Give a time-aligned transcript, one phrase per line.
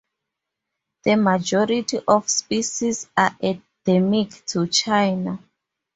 [1.03, 5.37] The majority of species are endemic to China.